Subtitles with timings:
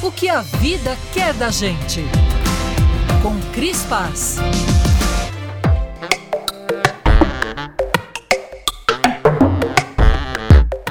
[0.00, 2.04] O que a vida quer da gente.
[3.20, 4.36] Com Cris Paz.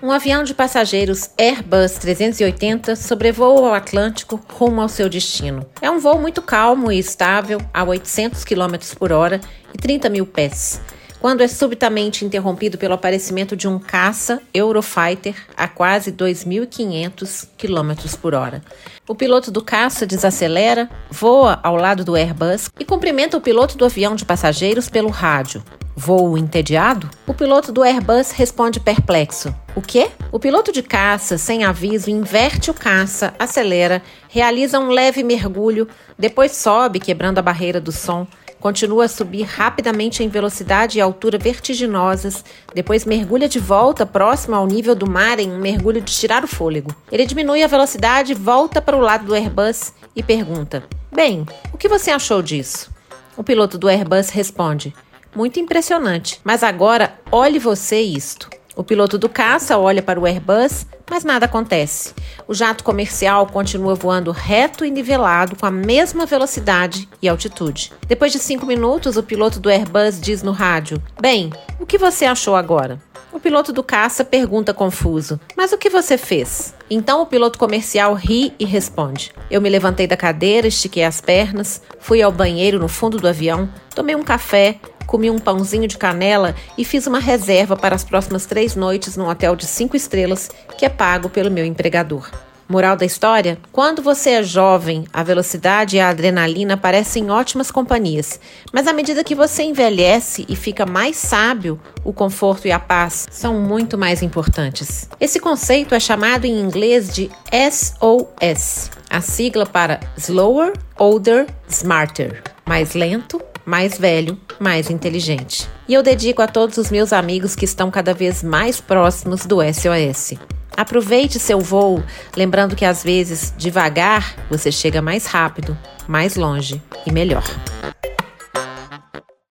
[0.00, 5.66] Um avião de passageiros Airbus 380 sobrevoa o Atlântico rumo ao seu destino.
[5.80, 9.40] É um voo muito calmo e estável, a 800 km por hora
[9.74, 10.80] e 30 mil pés
[11.22, 18.34] quando é subitamente interrompido pelo aparecimento de um caça Eurofighter a quase 2.500 km por
[18.34, 18.60] hora.
[19.06, 23.84] O piloto do caça desacelera, voa ao lado do Airbus e cumprimenta o piloto do
[23.84, 25.62] avião de passageiros pelo rádio.
[25.94, 27.08] Voo entediado?
[27.24, 29.54] O piloto do Airbus responde perplexo.
[29.76, 30.10] O quê?
[30.32, 35.86] O piloto de caça, sem aviso, inverte o caça, acelera, realiza um leve mergulho,
[36.18, 38.26] depois sobe, quebrando a barreira do som
[38.62, 44.68] Continua a subir rapidamente em velocidade e altura vertiginosas, depois mergulha de volta próximo ao
[44.68, 46.94] nível do mar em um mergulho de tirar o fôlego.
[47.10, 51.88] Ele diminui a velocidade, volta para o lado do Airbus e pergunta: Bem, o que
[51.88, 52.88] você achou disso?
[53.36, 54.94] O piloto do Airbus responde:
[55.34, 58.48] Muito impressionante, mas agora olhe você isto.
[58.74, 62.14] O piloto do caça olha para o Airbus, mas nada acontece.
[62.48, 67.92] O jato comercial continua voando reto e nivelado com a mesma velocidade e altitude.
[68.08, 72.24] Depois de cinco minutos, o piloto do Airbus diz no rádio: Bem, o que você
[72.24, 72.98] achou agora?
[73.30, 76.74] O piloto do caça pergunta confuso: Mas o que você fez?
[76.90, 81.82] Então o piloto comercial ri e responde: Eu me levantei da cadeira, estiquei as pernas,
[81.98, 86.54] fui ao banheiro no fundo do avião, tomei um café, comi um pãozinho de canela
[86.76, 90.84] e fiz uma reserva para as próximas três noites num hotel de cinco estrelas que
[90.84, 92.30] é pago pelo meu empregador.
[92.72, 93.58] Moral da história?
[93.70, 98.40] Quando você é jovem, a velocidade e a adrenalina parecem ótimas companhias,
[98.72, 103.28] mas à medida que você envelhece e fica mais sábio, o conforto e a paz
[103.30, 105.06] são muito mais importantes.
[105.20, 112.94] Esse conceito é chamado em inglês de SOS, a sigla para Slower, Older, Smarter mais
[112.94, 115.68] lento, mais velho, mais inteligente.
[115.88, 119.58] E eu dedico a todos os meus amigos que estão cada vez mais próximos do
[119.62, 120.38] SOS.
[120.76, 122.02] Aproveite seu voo,
[122.36, 125.76] lembrando que às vezes, devagar, você chega mais rápido,
[126.08, 127.44] mais longe e melhor.